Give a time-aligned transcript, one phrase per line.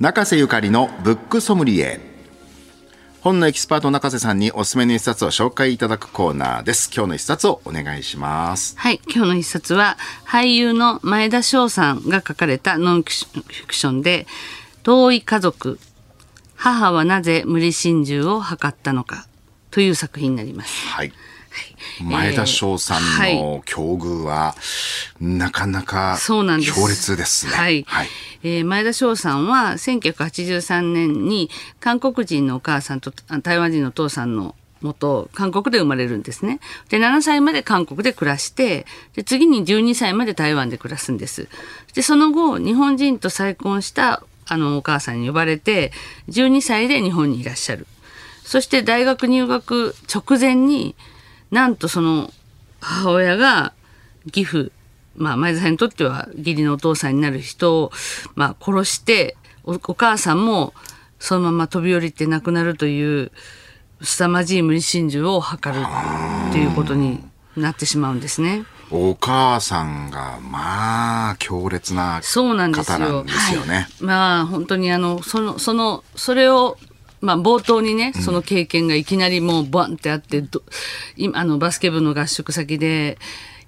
[0.00, 1.98] 中瀬ゆかりのブックソムリエ。
[3.20, 6.88] 本のエキスパート中瀬さんにおすすめの一冊を紹介いただくコーナーです。
[6.94, 8.78] 今日の一冊をお願いします。
[8.78, 14.28] はい、今日の一冊は俳優の前田翔さんが書かれたノンフィクションで
[14.84, 15.80] 「遠い家族
[16.54, 19.26] 母はなぜ無理心中を図ったのか」
[19.72, 20.86] という作品になります。
[20.86, 21.12] はい
[22.02, 23.02] 前田翔さん
[23.34, 24.54] の境遇は、
[25.20, 27.52] なかなかそうなんです強烈ですね。
[27.52, 27.84] はい。
[27.86, 28.08] はい
[28.44, 31.50] えー前田翔さんは1983年に
[31.80, 36.60] 韓国人のお母さんとあ台湾人のお父さんの元韓国で生まれるんですね。
[36.88, 41.48] で、7歳まで韓国で暮らして、で、次に12歳まで台湾で暮らすんです。
[41.94, 45.92] で、その後、日本人と再婚したあのお母さんに呼ばれて、
[46.28, 47.86] 12歳で日本にいらっしゃる。
[48.44, 50.94] そして大学入学直前に
[51.50, 52.30] なんとその
[52.80, 53.72] 母親が
[54.26, 54.72] 義父、
[55.16, 57.92] まあ、前田さんにとっては義理のお父さんになる人を、
[58.34, 60.72] まあ、殺しておお母さんも
[61.18, 63.32] そのまま飛び降りて亡くなるという
[64.00, 65.74] 凄まじい無理心中を図る
[66.50, 67.24] っていうことに
[67.56, 68.64] なってしまうんですね。
[68.90, 72.98] お母さんが、まあ、強烈なそうなんですよ。
[72.98, 73.88] 方なんですよね。
[74.00, 76.78] まあ本当にあのそのそのそれを
[77.20, 80.62] まあ冒頭にねその経験がいきなりもうバンってあってど
[81.16, 83.18] 今あのバスケ部の合宿先で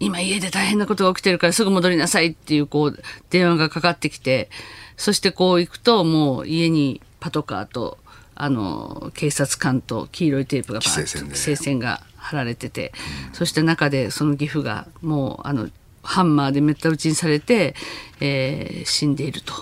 [0.00, 4.50] 今家で大変なことが起きてるからすぐ戻りなさいっていうこう電話がかかってきて
[4.96, 7.98] そしてこう行くともう家にパトカーと
[8.34, 12.92] あの警察官と黄色いテープがバーッと規制線が張られてて、
[13.32, 15.68] そして中でその義父がもうあの
[16.02, 17.74] ハンマーでめった打ちにされて、
[18.20, 19.52] えー死んでいると。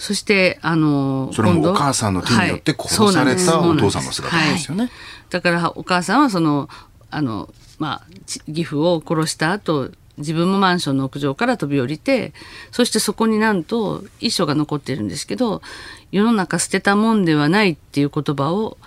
[0.00, 4.84] そしてあのそれもお母さんの手によってはい殺されたお父さんの姿なんですよね。
[4.84, 4.92] はい。
[5.28, 6.70] だからお母さんはその
[7.10, 12.32] あの、まあ、ち義父を殺した後自分もマンションの屋上から飛び降りて
[12.70, 15.60] そしてそこになんと遺書が残ってるんですけど
[16.12, 18.78] 世の中捨てたもんではないっていう言葉を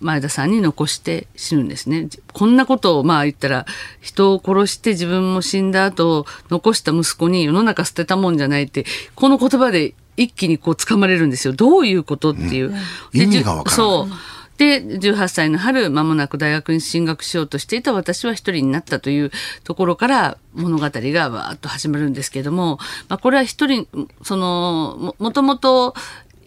[0.00, 2.08] 前田さんに残して死ぬんですね。
[2.34, 3.64] こんなことをまあ言ったら
[4.02, 8.84] 人を殺して自分も死んだ後残した息子に世の中捨てたもんじゃないって
[9.14, 11.52] この言葉で一気にこう掴まれるんですよ。
[11.52, 12.74] どういうことっていう。
[13.12, 14.14] で意味がそう。
[14.58, 19.30] で18歳の春間もなく大学に進学しようとしていた私は一人になったという
[19.64, 22.78] ところから物語がわーっと始まるんですけれども、
[23.08, 23.88] まあ、これは一人
[24.22, 25.94] そのももともと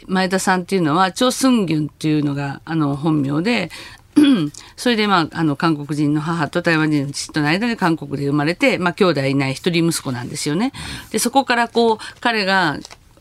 [0.08, 3.70] 前田さんっていうのはチョ・スンギュンっていうのがあの本名で
[4.78, 10.72] それで、まあ、あの韓国人の母と台湾人の父との間で韓国で生まれて、まあ、兄弟いない一人息子なんですよね。
[11.12, 12.78] でそこからこう彼が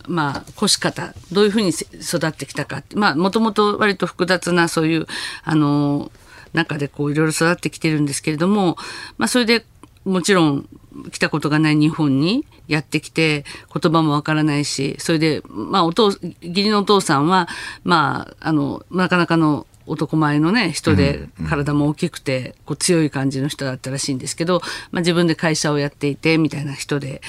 [0.07, 5.07] まあ、腰方、どういうふうにせ育ってきたかまあ、もともと割と複雑な、そういう、
[5.45, 6.11] あの、
[6.53, 8.77] 中でこう、いろいろ育ってきてるんですけれども、
[9.19, 9.65] まあ、それで
[10.05, 10.69] もちろん、
[11.11, 17.49] 来たことがない日本にやってきて、言葉もわからないし、それで、まあ、お父、義理のお父さんは、
[17.83, 24.61] まあ、あの、なかなかの、男前のね人で体も大きくてこう強い感じの人だったらしいんですけど、
[24.91, 27.21] まあ、自分で会社をやっていてみたいな人で。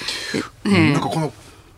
[0.63, 1.33] でねなんかこの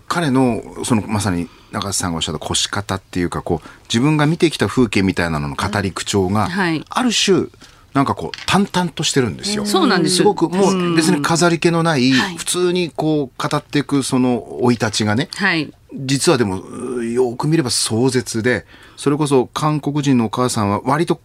[0.08, 6.84] 彼のそのまさに中瀬さんがおっしゃった腰方っていうかこう自分が見てきた風景みたいなのの語り口調が、はい。
[6.90, 7.48] ある種
[7.94, 9.66] なんかこう淡々としてるんですよ。
[9.66, 10.18] そうなんです。
[10.18, 12.38] すごくもう別に飾り気のない、はい。
[12.38, 15.74] 普通にこう語っていくその生い立ちがね、はい。
[15.94, 18.66] 実はでもうよく見れば壮絶で
[18.98, 21.20] それこそ韓国人のお母さんは割と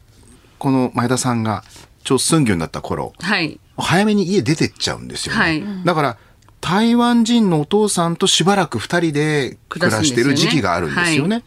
[0.59, 1.63] この前田さんが
[2.05, 3.61] 超スンギュンだった頃はい。
[3.77, 5.41] 早めに家出てっちゃうんですよね。
[5.41, 5.65] はい。
[5.85, 6.17] だから
[6.63, 11.45] 台湾人のお父さんとしばらく二人で暮らしてる時期があるんですよね。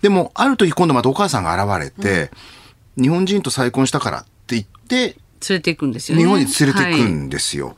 [0.00, 2.30] でもある時今度またお母さんが現れて、
[3.00, 5.16] 日本人と再婚したからって言って
[5.48, 6.24] 連れていくんですよね。
[6.24, 7.76] 日本に連れていくはいんですよ。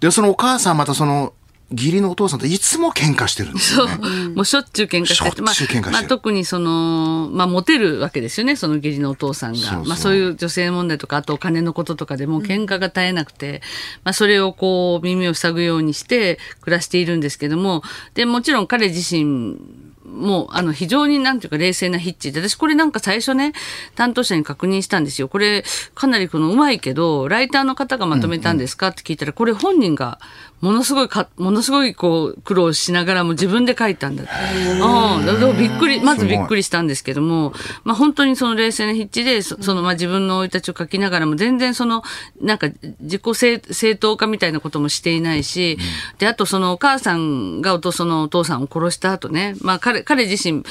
[0.00, 1.32] でそのお母さんまたその
[1.70, 3.88] 義理のお父さんといつも喧嘩してるんですそう。
[3.88, 5.80] よね。、もうしょっちゅう喧嘩しょっちゅう喧嘩してる。
[5.82, 9.58] まあまあ、特にその、まあ、モテるわけですよね、その義理のお父さんが。
[9.58, 13.62] そうまあ、そういう女性問題とか、あとお金のこととかでもう喧嘩が絶えなくて、
[14.04, 17.82] まあ、それをこう、耳を塞ぐようにして暮らしているんですけども、
[18.14, 19.56] で、もちろん彼自身、
[20.04, 23.52] もう、あの、非常になんていうか冷静なヒッチで、私これなんか最初ね、
[23.94, 25.28] 担当者に確認したんですよ。
[25.28, 25.64] これ、
[25.94, 28.88] かなりこのうまいけど、ライターの方がまとめたんですか？
[28.88, 30.18] って聞いたら、これ本人が、
[30.60, 34.32] ものすごいか、ものすごいこう、苦労しながらも自分で書いたんだって。
[34.80, 35.58] うん。
[35.58, 37.52] びっくり、まずびっくりしたんですけども、
[37.82, 42.02] まあ本当にその冷静な筆致で、そそのまあ自分の生い立ちを書きながらも、全然その、
[42.40, 42.68] なんか
[43.00, 45.76] 自己正正当化みたいなこともしていないし、
[46.18, 50.64] で、あとそのお母さんがおとそのお父さんを殺した後ね、まあ彼、彼自身、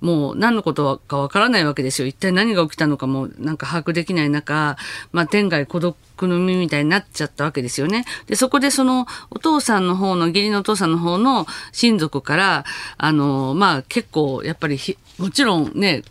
[0.00, 2.06] もう何のことかわからないわけですよ。
[2.06, 4.76] 一体何が起きたのかもなんか把握できない中、
[5.12, 8.04] まあ、天外孤独の身みたいになっちゃったわけですよね。
[8.26, 12.64] で、そこでそのお父さんの方の、義理のお父さんの方の親族から、
[12.96, 14.78] あの、まあ結構やっぱり
[15.18, 16.02] もちろんね、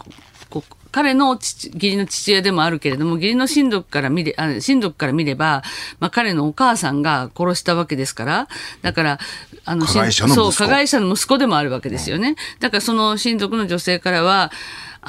[0.98, 5.62] 彼の父、義理の父親でもあるけれども、義理の親族から見れ、あ親族から見れば、
[6.00, 8.48] まあ彼のお母さんが殺したわけですから、
[8.82, 9.20] だから、
[9.64, 12.36] あの、加害者のそう、加害者の息子でもあるわけですよね。
[12.60, 14.52] だからその親族の女性からは、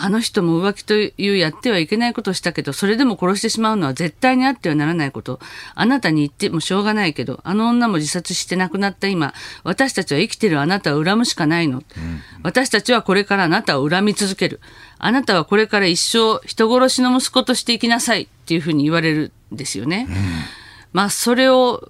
[0.00, 5.40] あの人も浮気というやってはいけないことをしたけど、それでも殺してしまうのは絶対にあってはならないこと。
[5.74, 9.34] あなたに言ってもしょうがないけど、あの女も自殺して亡くなった今、
[9.64, 11.78] 私たちは生きてるあなたを恨むしかないの。
[11.78, 11.84] うん、
[12.42, 14.60] 私たちはこれからあなたを恨み続ける。
[14.98, 20.06] あなたはこれから一生人殺しの息子として生きなさいっていうふうに言われるんですよね。
[20.08, 20.16] うん、
[20.92, 21.88] まあ、それを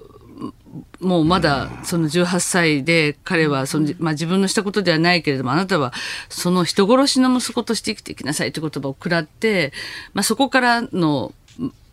[1.01, 5.93] もうまだその18歳で彼はその、まあ、自分のしたことではないけれどもあなたは
[6.29, 9.73] その人殺しの息子として生きていきなさいという言葉を食らって、
[10.13, 11.33] まあ、そこからの、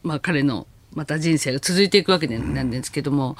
[0.01, 3.35] まあ、彼のまた人生が続いていくわけなんですけども、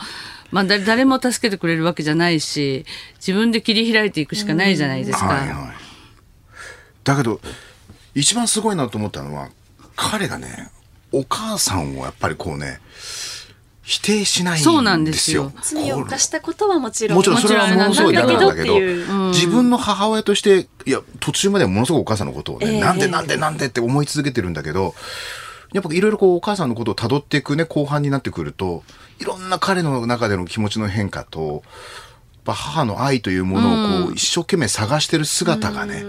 [0.52, 2.86] まあ、誰も助けてくれるわけじゃないし
[3.16, 5.26] 自分で切り開いていくしかないじゃないですか。
[5.26, 5.76] はいはい、
[7.04, 7.40] だけど
[8.14, 9.50] 一番すごいなと思ったのは
[9.96, 10.70] 彼がね
[11.12, 12.82] お母さんをやっぱりこうね
[13.86, 15.52] 否定しないんですよ。
[15.62, 17.18] 罪を犯したことはもちろん。
[17.18, 18.80] もちろんそれはものすごい嫌なんだけど、
[19.30, 24.96] 自分の母親として、いや、途中まではものすごくお母さんのことをね、えー、なんでなんでなんでって思い続けてるんだけど、
[25.72, 28.82] やっぱいろいろこうお母さんのことを辿っていくね、後半になってくると、
[29.20, 31.62] いろんな彼の中での気持ちの変化と、
[32.53, 36.03] 母の愛というものをこう、一生懸命探してる姿がね、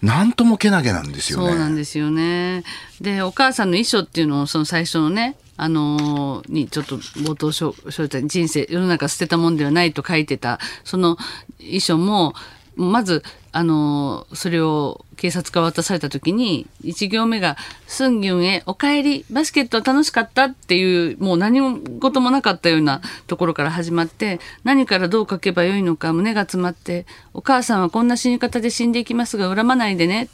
[0.00, 1.48] なんともけなげなんですよね。
[1.48, 2.64] そうなんですよね。
[3.00, 11.18] で、お母さんの遺書っていうのを、その最初のね、あのにちょっと冒頭書書いた人生世の中捨てたもんではないと書いてたその
[11.60, 12.32] 遺書も
[12.76, 13.22] まず
[13.52, 27.04] あのそれを警察から渡された時に1行目が「スンギュンへお帰りバスケット楽しかった?」っていうもう何事もなかったようなところから始まって何からどう書けばよいのか胸が詰まって
[27.34, 30.30] 「お母さんはこんな死に方で死んでいきますが恨まないでね」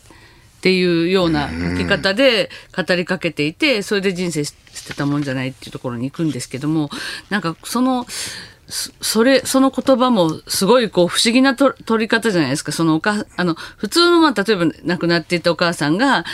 [0.59, 4.55] っていうような書き方で語りかけていてそれで人生捨
[4.89, 6.91] てたもんじゃないっていうところに行くんですけども
[7.31, 8.07] なんかその
[8.71, 12.71] それ、その言葉もすごいこう不思議なと取り方じゃないですか。
[12.71, 16.25] そのおか、あの、普通のまあ例えば亡くなっていたお母さんが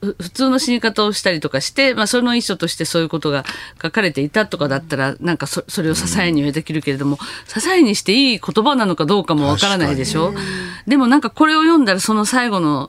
[0.00, 3.44] 普通の死に方をしたりとかして、まあその遺書としてそういうことが
[3.82, 10.32] 書かれていたとかだったら、なんかそそれを支えにはできるけれども、支えにしていい言葉なのかどうかもわからないでしょ？
[10.86, 12.88] でもなんかこれを読んだらその最後の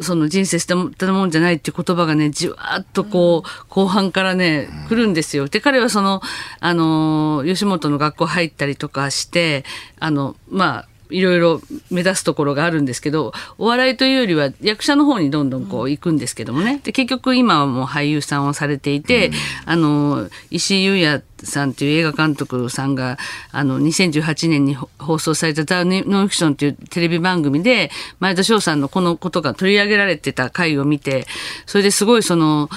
[0.00, 5.48] その人生捨てたもんじゃないっていう言葉がね、じわっとこう、後半からね、来るんですよ。
[5.48, 6.20] で、彼はその、
[6.60, 9.64] あの、吉本の学校入ったりとかして、
[9.98, 11.60] あの、まあ、いろいろ
[11.90, 16.80] 目指すところがあるんですけど、お笑いというよりは役者の方にどんどんこう行くんですけどもね。
[16.82, 19.34] で、結局今はもう俳優さんをされていて、うん、
[19.66, 23.18] あの、石井優也さんという映画監督さんが、
[23.52, 27.90] あの、2018年に放送されたザ・ノンフィクションというテレビ番組で、
[28.20, 31.26] 前田翔さんのこのことが取り上げられてた回を見て、
[31.66, 32.68] それですごいその、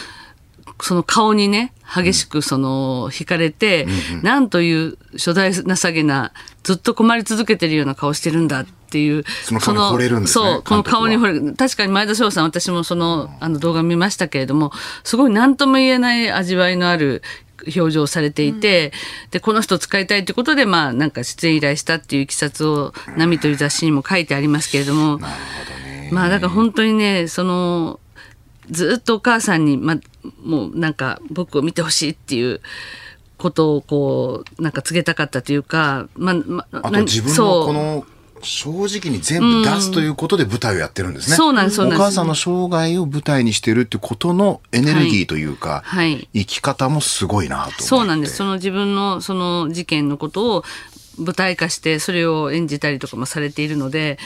[0.81, 5.63] その顔にね、激しくその惹かれて、うんうん、なんという初代情
[5.94, 6.31] けな、
[6.63, 9.24] ずっと困り続けてるような顔してるんだっていう。
[9.44, 10.45] その顔に惚れるんですね。
[10.45, 11.54] そう、この顔に惚れる。
[11.56, 14.72] 確かに前田翔さん、私もその、あの動画見ましたけれども、
[15.04, 17.22] すごい何とも言えない味わいのある
[17.75, 18.92] 表情されていて、
[19.25, 25.19] うん、で、この人使いたいってことで、まあ、なんか出演依頼したっていういきさつを、波という雑誌にも書いてありますけれども。
[26.12, 28.00] まあ、だから本当にね、その、
[28.71, 29.97] ずっとお母さんに、ま、
[30.44, 32.61] もうなんか僕を見てほしいっていう
[33.37, 38.06] ことをこうなんか告げたかったというか、ままあと自分のこの
[38.44, 41.35] 正直に全部出すということで舞台をやってるんですね。
[41.35, 48.37] そうなんです、お母さんの生涯を舞台にしてるってことのエネルギーというか、はい、生き方もすごいなとそうなんです。
[48.37, 50.63] その自分のその事件のことを
[51.18, 54.18] 舞台化してそれを演じたりとかもされているので、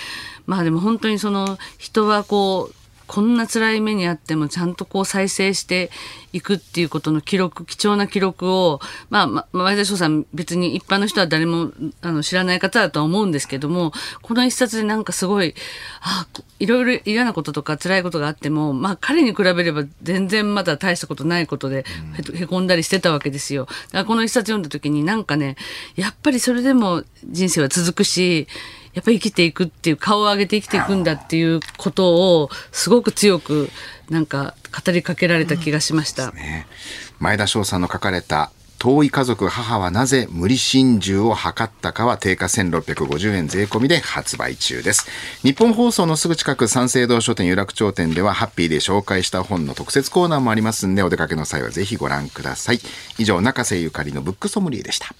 [0.45, 5.91] まあでも本当にその人はこうこんな辛い目にあってもちゃんとこう再生して
[6.33, 11.71] いくっていうことの記録貴重な記録を、まあ、ま前田翔さん別に一般の人は誰も
[12.01, 15.55] あの知らない方だとは思うんですけどもこの一冊でなんかすごい
[16.01, 16.27] あ
[16.59, 21.85] いろいろ嫌なこととか辛いことがあっても、まあ、彼に比べれば全然まだ大したことないことで
[22.33, 23.65] へへこんだりしてたわけですよ。
[23.65, 25.55] だからこの一冊読んだ時になんかね
[25.95, 28.47] やっぱりそれでも人生は続くし
[28.95, 33.69] やっぱり生きていくっていう顔を上げて生きていくんだっていうことをすごく強く
[34.09, 36.31] なんか語りかけられた気がしました。
[36.31, 36.65] ね、
[37.19, 45.07] 前田翔さんの書かれた遠い家族母はなぜ無理心中を図ったかは定価1650円税込みで発売中です。
[45.41, 52.79] 日本放送のすぐ近く三省堂書店有楽町店ではハッピーで紹介した本の特設コーナーもありますんでお出かけの際はぜひご覧ください。
[53.17, 55.13] 以上中瀬ゆかりのブックソムリエでした。